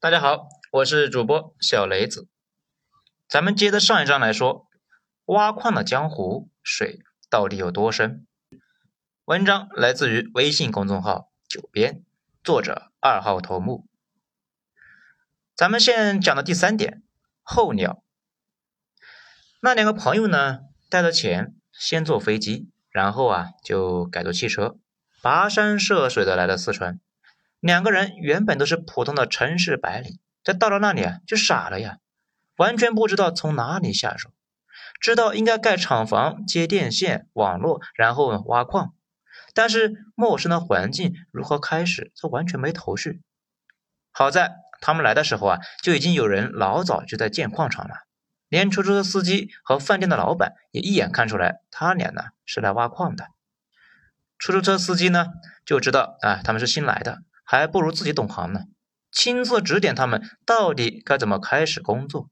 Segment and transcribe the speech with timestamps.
[0.00, 2.28] 大家好，我是主播小雷子。
[3.28, 4.68] 咱们接着上一章来说，
[5.24, 8.24] 挖矿的江湖水到底有多深？
[9.24, 12.04] 文章来自于微信公众号“九编”，
[12.44, 13.88] 作者二号头目。
[15.56, 17.02] 咱们现讲的第三点，
[17.42, 18.04] 候鸟。
[19.60, 24.76] 那两个朋友呢，带着钱，先坐飞机，然后啊，就改坐汽车，
[25.20, 27.00] 跋山涉水的来到四川。
[27.60, 31.98] 两个人原本都是普通的城市白领，这到了那里啊，就傻了呀，
[32.56, 34.30] 完全不知道从哪里下手。
[35.00, 38.94] 知道应该盖厂房、接电线、网络，然后挖矿，
[39.54, 43.20] 但是陌生的环境如何开始，这完全没头绪。
[44.10, 47.94] 好在他们来的时候啊，就已经有人老早就在建矿场了，
[48.48, 53.28] 连出租车司机和饭店的老板也一眼看出来，他俩呢是来挖矿的。
[54.38, 55.26] 出租车司机呢
[55.64, 57.22] 就知道啊，他们是新来的。
[57.50, 58.64] 还不如自己懂行呢，
[59.10, 62.28] 亲自指点他们到底该怎么开始工作。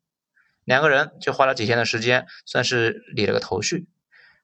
[0.62, 3.88] 两个人就花了几天的时间，算是理了个头绪，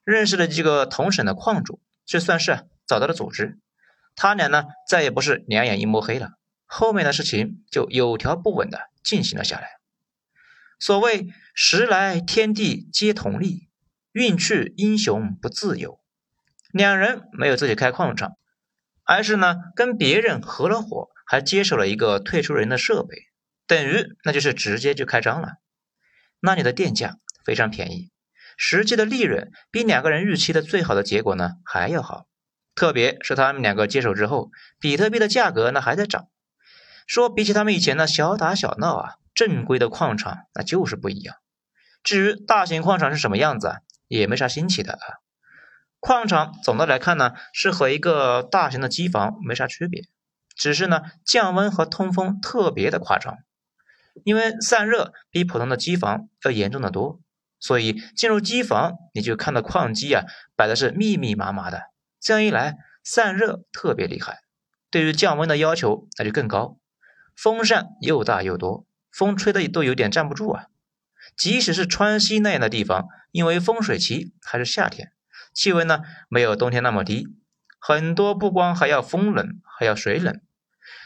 [0.02, 3.58] 认识了几个同省的矿主，就算是找到了组织。
[4.16, 6.30] 他俩呢，再也不是两眼一抹黑了，
[6.64, 9.72] 后面的事情就有条不紊的进行了下来。
[10.78, 13.68] 所谓时来天地皆同力，
[14.12, 16.00] 运去英雄不自由。
[16.70, 18.38] 两人没有自己开矿场。
[19.12, 23.18] 而是呢，跟别人合了伙，还接手了一个退出人的设备，
[23.66, 25.56] 等于那就是直接就开张了。
[26.40, 28.10] 那里的电价非常便宜，
[28.56, 32.26] 实际的利润比两个人预期的最好的结果呢还要好。
[32.74, 36.28] 特别是他们两个接手之后，比特币的价格呢还在涨。
[37.06, 41.36] 说比起他们以前的小打小闹啊，正规的矿场那就是不一样。
[42.02, 43.76] 至于大型矿场是什么样子啊，
[44.08, 45.20] 也没啥新奇的啊。
[46.02, 50.02] 矿场总的来看呢，是和一个大型的机房没啥区别，
[50.56, 53.38] 只是呢降温和通风特别的夸张，
[54.24, 57.20] 因为散热比普通的机房要严重的多，
[57.60, 60.24] 所以进入机房你就看到矿机啊
[60.56, 61.82] 摆的是密密麻麻的，
[62.18, 64.40] 这样一来散热特别厉害，
[64.90, 66.78] 对于降温的要求那就更高，
[67.36, 70.64] 风扇又大又多，风吹的都有点站不住啊，
[71.36, 75.12] 即使是川西那样的地方，因为风水期还是夏天。
[75.52, 77.28] 气温呢没有冬天那么低，
[77.78, 80.40] 很多不光还要风冷，还要水冷。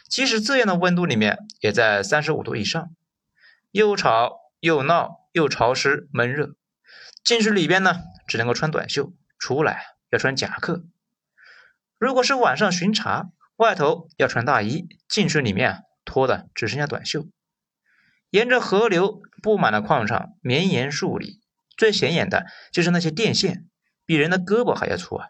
[0.08, 2.90] 即使这样的温度里面，也在三十五度以上，
[3.72, 6.54] 又吵又闹又潮湿闷热。
[7.24, 7.96] 进去里边呢，
[8.28, 10.84] 只能够穿短袖，出来要穿夹克。
[11.98, 17.26] 如果是晚上巡查，外头要穿大衣，进去里面脱的只剩下短袖。
[18.30, 21.40] 沿着河流布满了矿场，绵延数里，
[21.76, 23.66] 最显眼的就是那些电线。
[24.06, 25.28] 比人的胳膊还要粗啊！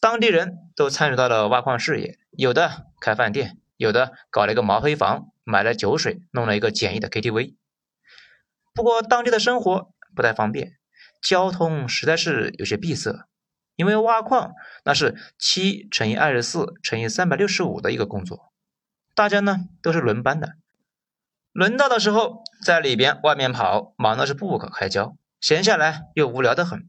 [0.00, 7.54] 当地人都参与到了挖矿事业，有的开饭店，有的搞了一个毛坯房，买了酒水，弄了一个简易的 KTV。
[8.72, 10.78] 不过当地的生活不太方便，
[11.20, 13.26] 交通实在是有些闭塞，
[13.76, 14.52] 因为挖矿
[14.84, 18.52] 那是七乘以二十四乘以三百六十五的一个工作，
[19.14, 20.54] 大家呢都是轮班的，
[21.52, 26.88] 轮到的时候在里边外面跑，忙的是不可开交，闲下来又无聊的很。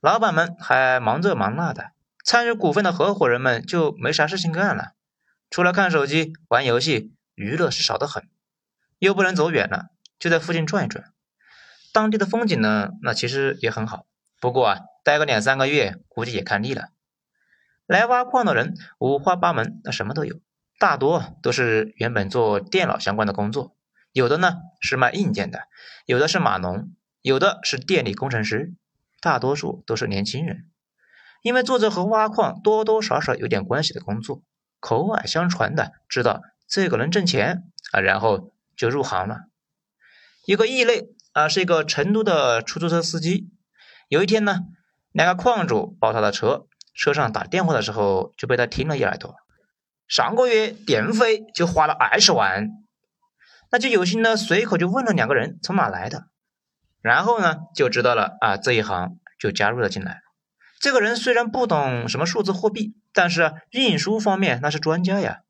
[0.00, 1.90] 老板们还忙这忙那的，
[2.24, 4.92] 参与股份的合伙人们就没啥事情干了，
[5.50, 8.28] 除了看手机、玩游戏，娱乐是少得很。
[9.00, 9.86] 又不能走远了，
[10.18, 11.12] 就在附近转一转。
[11.92, 14.06] 当地的风景呢，那其实也很好。
[14.40, 16.90] 不过啊，待个两三个月，估计也看腻了。
[17.84, 20.40] 来挖矿的人五花八门，那什么都有，
[20.78, 23.76] 大多都是原本做电脑相关的工作，
[24.12, 25.62] 有的呢是卖硬件的，
[26.06, 28.74] 有的是码农，有的是电力工程师。
[29.20, 30.70] 大多数都是年轻人，
[31.42, 34.42] 因为做着和挖矿多多少少有点关系的工作，
[34.80, 39.40] 口耳相传的知道这个能挣钱啊，然后就入行了。
[40.44, 43.50] 一个异类啊，是一个成都的出租车司机。
[44.08, 44.60] 有一天呢，
[45.12, 49.34] 两个矿主包他的车，车上打电话的时候就被他听了一耳朵。
[50.06, 52.70] 上个月电费就花了二十万，
[53.70, 56.28] 那就有心呢随口就问了两个人从哪来的。
[57.00, 60.22] 然后呢，就知道了啊，这一行就加入了进来。
[60.80, 65.40] 这个人虽然不懂什么数字货币，但是运输方面那是专家呀。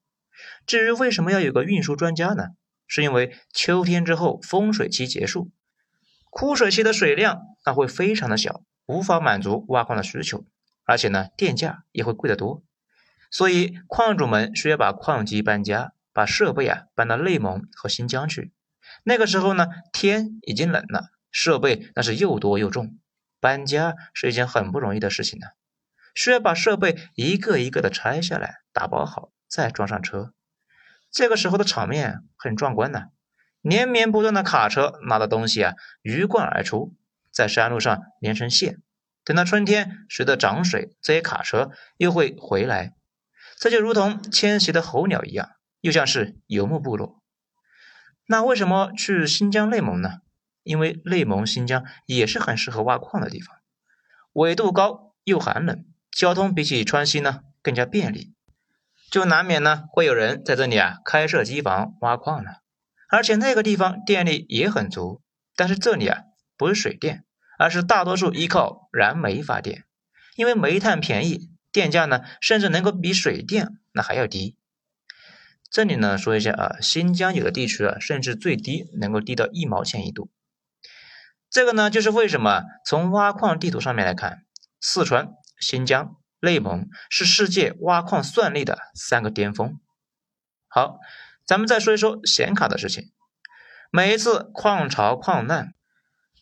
[0.67, 2.49] 至于为什么要有个运输专家呢？
[2.87, 5.51] 是因为秋天之后丰水期结束，
[6.31, 10.47] 枯水期的水量那会非常的小，无法满足挖矿的需求，
[10.85, 12.63] 而且呢，电价也会贵得多。
[13.31, 18.53] 所以矿主们需要把矿机搬家，把设备啊搬到内蒙和新疆去。
[19.05, 21.11] 那个时候呢，天已经冷了。
[21.31, 22.99] 设备那是又多又重，
[23.41, 25.47] 搬家是一件很不容易的事情呢，
[26.15, 30.33] 需要把设备一个一个的拆下来，打包好，再装上车。
[31.11, 33.07] 这个时候的场面很壮观呢，
[33.61, 36.95] 连绵不断的卡车拉的东西啊，鱼贯而出，
[37.33, 38.83] 在山路上连成线。
[39.25, 42.95] 等到春天，随着涨水，这些卡车又会回来，
[43.59, 47.23] 这就如同迁徙的候鸟一样，又像是游牧部落。
[48.27, 50.21] 那为什么去新疆内蒙呢？
[50.69, 53.57] 因为内蒙、新疆也是很适合挖矿的地方，
[54.33, 58.35] 纬度高又寒冷，交通比起川西呢更加便利，
[59.11, 62.63] 就难免呢会有人在这里啊开设机房挖矿了。
[63.09, 65.23] 而且那个地方电力也很足，
[65.57, 66.21] 但是这里啊
[66.57, 67.25] 不是水电。
[67.61, 69.83] 而是大多数依靠燃煤发电，
[70.37, 74.55] 因为煤炭便宜，电价呢甚至能够比水电那还要低。
[75.69, 80.31] 这里呢说一下啊，新疆有的地区啊甚至最低能够低到一毛钱一度。
[81.51, 84.45] 这个呢就是为什么从挖矿地图上面来看，
[84.81, 85.31] 四川、
[85.61, 89.81] 新疆、内蒙是世界挖矿算力的三个巅峰。
[90.69, 90.99] 好，
[91.47, 93.13] 咱们再说一说显卡的事情。
[93.91, 95.73] 每一次矿潮矿难。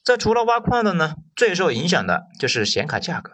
[0.02, 3.32] 这除了挖矿的呢，最受影响的就是显卡价格。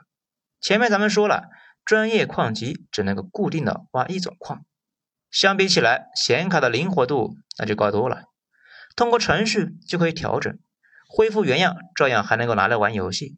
[0.61, 1.45] 前面咱们说了，
[1.85, 4.65] 专业矿机只能够固定的挖一种矿，
[5.31, 8.25] 相比起来，显卡的灵活度那就高多了。
[8.97, 10.59] 通过程序就可以调整，
[11.15, 13.37] 恢复原样，照样还能够拿来玩游戏。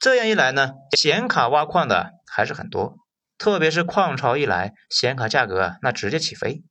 [0.00, 2.96] 这样一来呢，显卡挖矿的还是很多，
[3.38, 6.64] 特别是矿潮一来，显卡价格那直接起飞。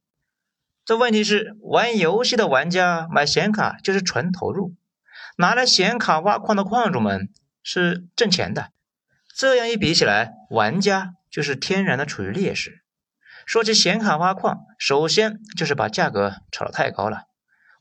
[0.84, 4.76] 这问题是，玩游戏的玩家买显卡就是纯投入。
[5.38, 7.30] 拿来显卡挖矿的矿主们
[7.64, 8.72] 是挣钱的，
[9.34, 12.84] 这样一比起来，玩家就是天然的处于劣势。
[13.46, 17.29] 说起显卡挖矿，首先就是把价格炒得太高了，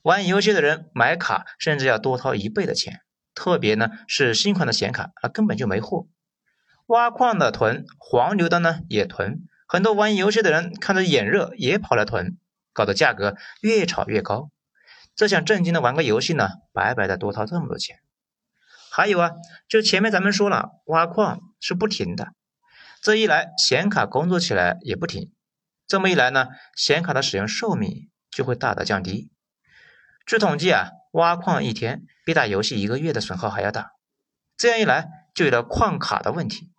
[0.09, 3.03] 玩游戏的人买卡甚至要多掏一倍的钱，
[3.35, 6.07] 特别呢是新款的显卡啊根本就没货。
[6.87, 12.39] 挖矿的囤，黄牛的呢也囤，很多玩游戏的人看着眼热也跑来囤，
[12.73, 14.51] 搞得价格越炒越高。
[15.15, 17.99] 这想正经的玩个游戏呢，白白的多掏这么多钱。
[18.91, 19.33] 还有啊，
[19.69, 22.29] 就前面咱们说了，挖矿是不停的，
[23.03, 25.35] 这一来显卡工作起来也不停，
[25.87, 29.31] 这么一来呢，显卡的使用寿命就会大大降低。
[30.29, 33.93] 据统计啊，挖矿一天比打游戏一个月的损耗还要大。
[34.59, 36.71] 这样一来，就有了矿卡的问题。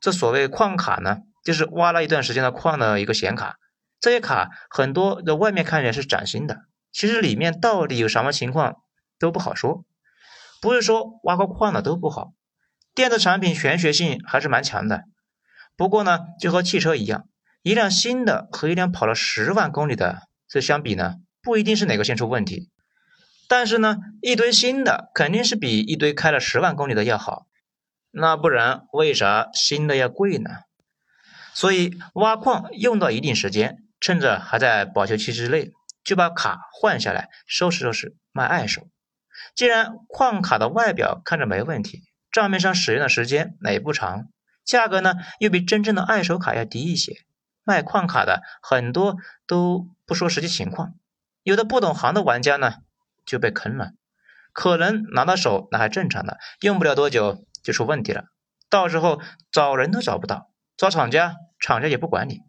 [0.00, 3.58] 这所谓矿卡呢，就是挖了一段时间的矿的一个显卡，
[4.00, 6.62] 这些卡很多在外面看起来是崭新的。
[6.92, 8.76] 其实里面到底有什么情况
[9.18, 9.84] 都不好说，
[10.62, 12.32] 不是说挖过矿的都不好，
[12.94, 15.02] 电子产品玄学性还是蛮强的。
[15.76, 17.28] 不过呢，就和汽车一样，
[17.60, 22.70] 一辆新的和一辆跑了十万公里的这相比呢，不一定是哪个先出问题。
[23.48, 27.46] 但是呢，一堆新的肯定是比一堆开了十万公里的要好，
[28.10, 30.50] 那不然为啥新的要贵呢？
[31.54, 35.72] 所以挖矿用到一定时间，趁着还在保修期之内。
[36.04, 38.88] 就把卡换下来，收拾收拾卖二手。
[39.54, 42.02] 既然矿卡的外表看着没问题，
[42.32, 44.26] 账面上使用的时间那也不长，
[44.64, 47.18] 价格呢又比真正的二手卡要低一些，
[47.62, 49.14] 卖矿卡的很多
[49.46, 50.94] 都不说实际情况，
[51.42, 52.74] 有的不懂行的玩家呢
[53.26, 53.90] 就被坑了，
[54.52, 58.24] 可能拿到手那还正常的，用不了多久就出问题了，
[58.70, 62.40] 到时候找人都找不到，找厂家厂家也不管你，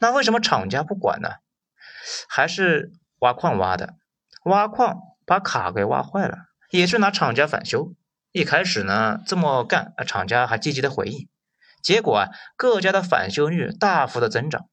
[0.00, 1.30] 那为什么厂家不管呢？
[2.28, 3.94] 还是挖矿挖的，
[4.44, 6.36] 挖矿把卡给挖坏了，
[6.70, 7.94] 也是拿厂家返修。
[8.30, 11.28] 一开始呢这么干，厂家还积极的回应，
[11.82, 14.68] 结果啊各家的返修率大幅的增长，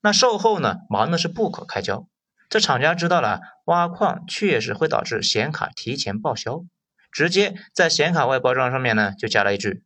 [0.00, 2.06] 那售后呢忙的是不可开交。
[2.52, 6.66] 这厂家知道了挖矿确实会导致显卡提前报销，
[7.10, 9.82] 直接在显卡外包装上面呢就加了一句：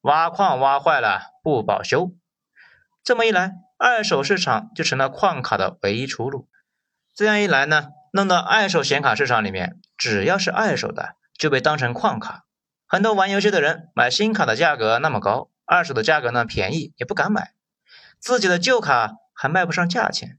[0.00, 2.10] 挖矿挖坏了不保修。
[3.04, 3.52] 这么一来。
[3.82, 6.48] 二手市场就成了矿卡的唯一出路。
[7.14, 12.44] 这样一来呢，弄到二手显卡市场里面，只要是二手的就被当成矿卡。
[12.86, 17.54] 很多玩游戏的人买新卡的价格那么高，二手的价格呢便宜也不敢买，
[18.18, 20.38] 自己的旧卡还卖不上价钱。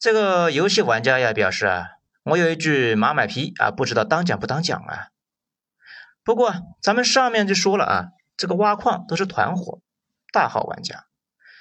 [0.00, 1.88] 这个游戏玩家呀表示啊，
[2.24, 5.08] 我有一句马买批啊，不知道当讲不当讲啊。
[6.24, 8.06] 不过咱们上面就说了啊，
[8.38, 9.82] 这个挖矿都是团伙，
[10.32, 11.04] 大号玩家。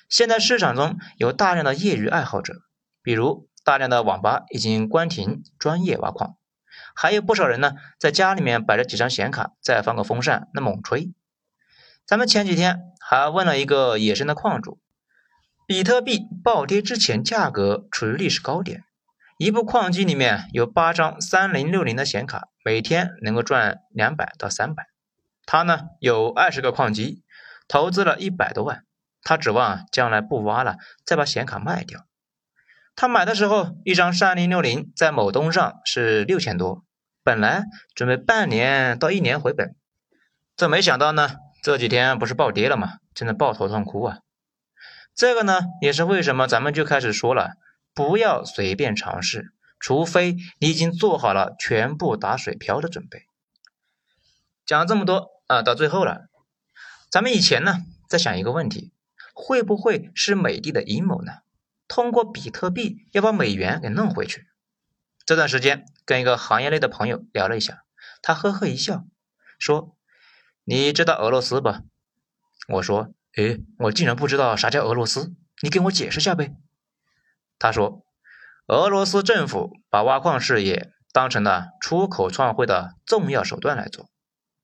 [0.08, 2.53] 现在市场中有大量的业余爱好者，
[3.03, 6.38] 比如大量的网吧已经关停专业挖矿，
[6.96, 11.12] 还有不少人呢在家里面摆着几张显卡，再放个风扇那猛吹。
[12.05, 14.79] 咱们前几天还问了一个野生的矿主，
[15.70, 18.86] 比特币暴跌之前价格处于历史高点，
[19.38, 24.88] 一部矿机里面有八张三零六零的显卡，每天能够赚两百到三百。
[25.46, 27.22] 他呢有二十个矿机，
[27.68, 28.84] 投资了一百多万。
[29.22, 32.04] 他指望将来不挖了，再把显卡卖掉。
[32.96, 36.84] 他买的时候，一张三零六零在某东上是六千多，
[37.24, 39.76] 本来准备半年到一年回本，
[40.56, 42.94] 这没想到呢，这几天不是暴跌了吗？
[43.14, 44.18] 真的抱头痛哭啊！
[45.16, 47.54] 这个呢，也是为什么咱们就开始说了，
[47.94, 53.24] 不要随便尝试，除非你已经做好了全部打水漂的准备。
[54.66, 56.30] 讲了这么多啊，到最后了，
[57.10, 58.94] 咱们以前呢在想一个问题，
[59.34, 61.34] 会不会是美帝的阴谋呢？
[61.88, 64.48] 通过比特币要把美元给弄回去。
[65.25, 67.84] 这段时间跟一个行业内的朋友聊了一下，
[68.22, 69.06] 他呵呵一笑，
[69.58, 69.98] 说
[70.66, 71.82] ：“你知道俄罗斯吧？”
[72.70, 76.53] 我说：“诶，我竟然不知道啥叫俄罗斯，你给我解释下呗。”
[77.59, 78.03] 他说
[78.67, 84.09] ：“俄罗斯政府把挖矿事业当成了出口创汇的重要手段来做，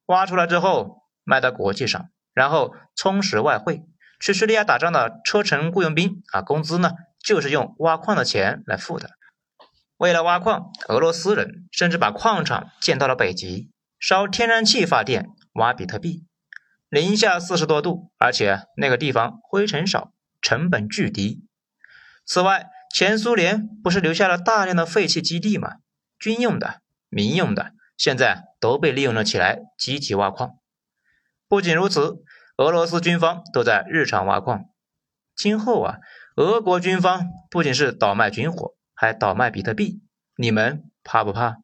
[0.07, 3.83] 挖出来之后卖到国际上，然后充实外汇。
[4.19, 6.91] 去叙利亚打仗的车臣雇佣兵啊，工资呢？”
[7.25, 9.09] 就是用挖矿的钱来付的。
[9.97, 16.27] 为了挖矿，俄罗斯人甚至把矿场建到了北极，烧天然气发电，挖比特币。
[16.95, 21.43] 零下四十多度，而且那个地方灰尘少，成本巨低。
[22.25, 25.79] 此外，前苏联不是留下了大量的废弃基地吗？
[26.17, 30.51] 军用的、民用的，现在都被利用了起来，积极挖矿。
[31.49, 32.23] 不仅如此，
[32.55, 34.63] 俄罗斯军方都在日常挖矿。
[35.35, 35.97] 今后啊。
[36.37, 40.01] 俄国军方不仅是倒卖军火，还倒卖比特币，
[40.37, 41.57] 你们怕不怕？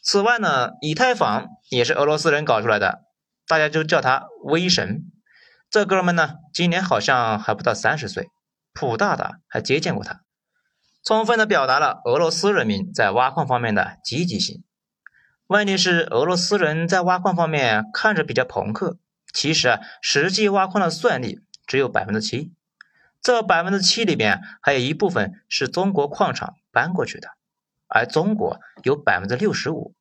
[0.00, 3.04] 此外呢，以太坊也是俄罗斯人搞出来的，
[3.46, 5.10] 大家就叫他威神。
[5.70, 8.28] 这哥们呢，今年好像还不到三十岁，
[8.72, 10.22] 普大大还接见过他，
[11.04, 14.62] 充分的表达了俄罗斯人民在挖矿方面的积极性。
[15.48, 18.98] 问题是，俄罗斯人在挖矿方面看着比较朋克，
[19.32, 22.52] 其实啊，实际挖矿的算力只有百分之七。
[23.22, 27.28] 这百分之七里边，还有一部分是中国矿场搬过去的，
[27.88, 29.94] 而中国有百分之六十五，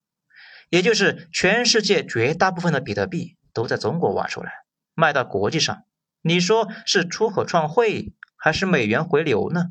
[0.69, 4.51] 也就是全世界绝大部分的比特币都在中国挖出来，
[4.93, 5.83] 卖到国际上。
[6.21, 9.67] 你说是出口创汇，还是美元回流呢？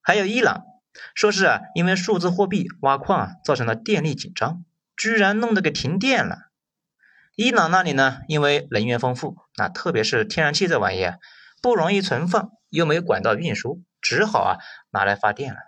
[0.00, 0.64] 还有伊朗，
[1.14, 4.64] 说是啊，因为数字货币挖矿啊，造成了电力紧张，
[4.96, 6.50] 居然弄得给停电了。
[7.34, 11.18] 伊朗那里呢，因为能源丰富，那特别是天然气这玩意儿。
[11.60, 14.58] 不容易存放，又没有管道运输，只好啊
[14.90, 15.58] 拿来发电了。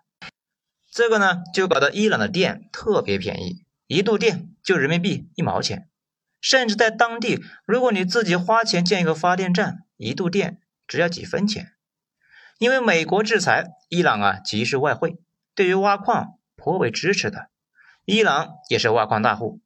[0.92, 5.88] 这个呢，就搞得伊朗的电特别便宜，一度电就人民币一毛钱，
[6.40, 11.72] 甚至在当地，如果你自己花钱建一个发电站，一度电只要几分钱。
[12.58, 15.18] 因为美国制裁伊朗啊，急需外汇，
[15.56, 17.50] 对于挖矿颇为支持的。
[18.04, 19.60] 伊朗也是挖矿大户。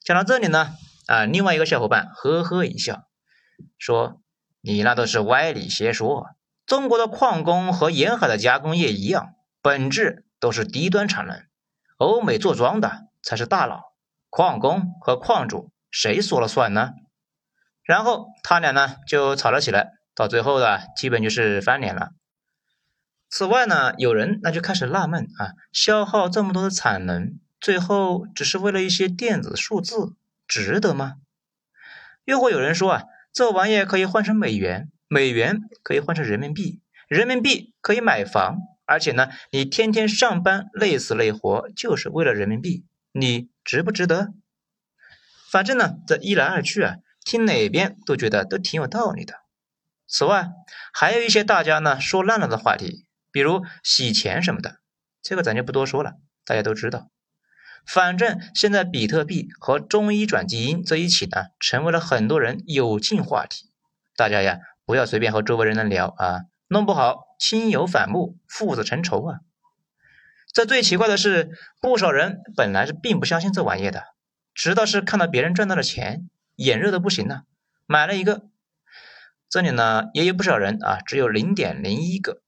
[0.00, 0.74] 讲到这里呢，
[1.06, 3.08] 啊，另外一个小伙伴呵呵一笑，
[3.78, 4.20] 说。
[4.62, 6.36] 你那都是歪理邪说。
[6.66, 11.42] 中国的矿工和沿海的加工业一样，本质都是低端产能。
[11.96, 13.92] 欧美做庄的才是大佬，
[14.28, 16.92] 矿工和矿主谁说了算呢？
[17.82, 22.10] 然后他俩呢就吵了起来，到最后呢基本就是翻脸了。
[23.28, 30.14] 此外呢，有人那就开始纳闷啊，消耗这么多的产能，最后只是为了一些电子数字，
[30.46, 31.16] 值得吗？
[32.24, 33.04] 又或有人说啊。
[33.32, 44.32] 这玩意可以换成美元，美元可以换成人民币，人民币可以买房，而且呢，你天天上班累死累活就是为了人民币，你值不值得？
[45.50, 49.34] 反正呢，这一来二去啊，听哪边都觉得都挺有道理的。
[50.06, 50.50] 此外，
[50.92, 54.76] 还有一些大家呢说烂了的话题，比如洗钱什么的，
[55.22, 56.14] 这个咱就不多说了，
[56.44, 57.10] 大家都知道。
[57.86, 63.70] 反正现在比特币和中医转基因这一起呢，成为了很多人有劲话题。
[64.14, 69.40] 大家呀，不要随便和周围人能聊啊，弄不好亲友反目，父子成仇啊。
[70.52, 74.04] 这最奇怪的是，不少人本来是并不相信这玩意的，
[74.54, 77.44] 直到是看到别人赚到了钱，眼热的不行了，
[77.86, 78.42] 买了一个。
[79.48, 82.42] 这里呢，也有不少人啊，只有零点零一个，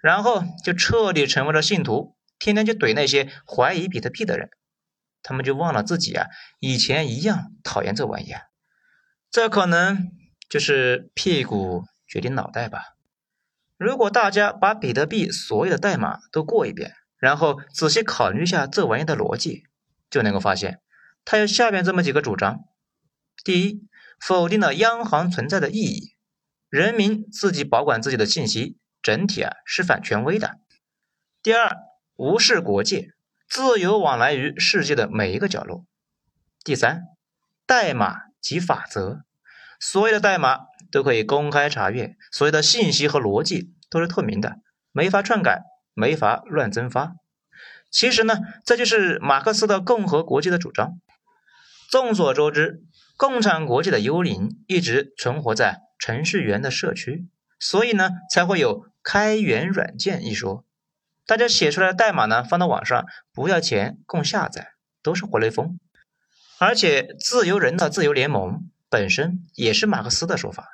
[0.00, 2.16] 然后就彻底成为了信徒。
[2.38, 4.50] 天天就怼那些怀疑比特币的人，
[5.22, 6.26] 他们就忘了自己啊，
[6.58, 8.42] 以前一样讨厌这玩意儿。
[9.30, 10.10] 这可能
[10.48, 12.96] 就是屁股决定脑袋吧。
[13.76, 19.62] 如果大家把比特币所有的代码都过一遍，然后仔细考虑一下这玩意的逻辑，
[20.10, 20.80] 就能够发现，
[21.24, 22.64] 它有下面这么几个主张：
[23.44, 23.86] 第一，
[24.18, 26.16] 否定了央行存在的意义，
[26.68, 30.56] 人民自己保管自己的信息，整体啊是反权威的；
[31.44, 31.76] 第二，
[32.16, 33.12] 无视国界，
[33.48, 35.86] 自由往来于世界的每一个角落。
[36.64, 37.04] 第三，
[37.66, 39.20] 代码及法则，
[39.78, 40.58] 所有的代码
[40.90, 44.56] 都可以公开查阅，所有的信息和逻辑都是透明的，
[44.90, 45.62] 没法篡改，
[45.94, 47.14] 没法乱增发。
[47.90, 51.00] 其实呢，这就是马克思的共和国际的主张。
[51.90, 52.82] 众所周知，
[53.16, 57.28] 共产国际的幽灵一直存活在程序员的社区，
[57.60, 60.64] 所以呢，才会有开源软件一说。
[61.26, 64.72] 大家写出来的代码呢，放到网上不要钱，供下载，
[65.02, 65.78] 都是活雷锋。
[66.58, 70.66] 而且，自由人的自由联盟本身也是马克思的说法。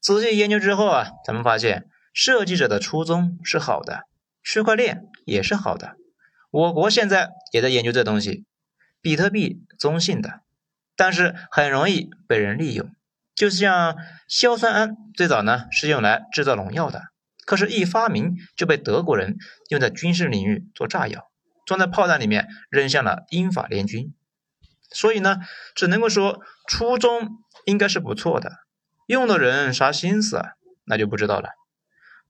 [0.00, 4.04] 仔细研究之后啊，咱们发现设计者的初衷是好的，
[4.42, 5.96] 区块链也是好的。
[6.50, 8.44] 我国现在也在研究这东西，
[9.00, 10.40] 比特币中性的，
[10.96, 12.90] 但是很容易被人利用。
[13.34, 13.96] 就像
[14.28, 17.04] 硝酸铵，最早呢是用来制造农药的，
[17.46, 19.36] 可是，一发明就被德国人
[19.70, 21.30] 用在军事领域做炸药，
[21.64, 24.14] 装在炮弹里面扔向了英法联军。
[24.90, 25.38] 所以呢，
[25.74, 27.30] 只能够说初衷
[27.64, 28.52] 应该是不错的。
[29.06, 30.50] 用的人啥心思啊？
[30.84, 31.48] 那就不知道了。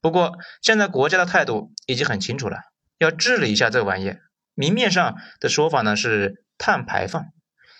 [0.02, 2.58] 不过现在国家的态度已经很清楚了，
[2.98, 4.16] 要治理一下这玩意。
[4.52, 7.24] 明面上的说法呢是碳排放，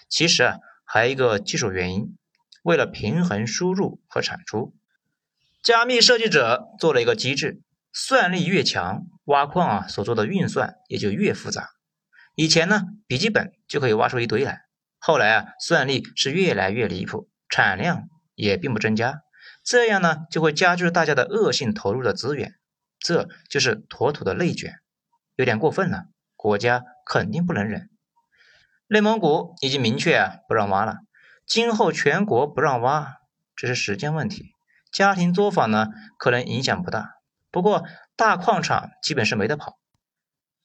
[0.09, 2.17] 其实啊还有一个技术原因。
[2.63, 4.75] 为了平衡输入和产出，
[5.63, 7.61] 加密设计者做了一个机制，
[7.93, 11.71] 算力越强，挖矿啊所做的运算也就越复杂。
[12.37, 14.63] 以前呢笔记本就可以挖出一堆来，
[14.99, 18.09] 后来啊算力是越来越离谱，产量。
[18.35, 19.21] 也并不增加，
[19.63, 22.55] 这样呢就会加剧大家的恶性投入的资源，
[22.99, 24.81] 这就是妥妥的内卷，
[25.37, 27.89] 有点过分了，国家肯定不能忍。
[28.89, 30.99] 内蒙古已经明确啊不让挖了，
[31.47, 33.19] 今后全国不让挖，
[33.57, 34.51] 只是时间问题。
[34.91, 35.87] 家庭作坊呢
[36.19, 37.15] 可能影响不大，
[37.51, 37.85] 不过
[38.17, 39.79] 大矿场基本是没得跑，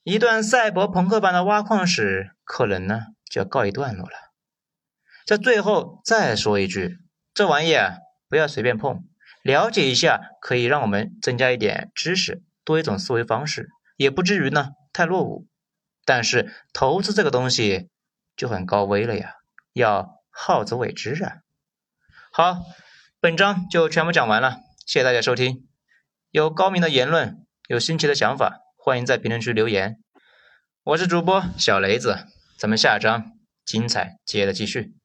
[0.04, 4.16] 一段赛博朋克版的挖矿史可能呢就要告一段落了。
[5.26, 6.98] 在最后再说一句。
[7.34, 7.98] 这玩意啊，
[8.30, 9.04] 不要随便碰，
[9.42, 15.48] 了解一下可以让我们增加一点知识，多一种思维方式，也不至于呢太落伍。
[16.06, 17.90] 但是投资这个东西
[18.36, 19.36] 就很高危了呀，
[19.74, 21.38] 要好自为之啊。
[22.32, 22.62] 好，
[23.20, 25.68] 本章就全部讲完了，谢谢大家收听。
[26.32, 29.98] 有高明的言论，有新奇的想法，欢迎在评论区留言。
[30.84, 33.32] 我是主播小雷子，咱们下章
[33.66, 34.97] 精彩接着继续。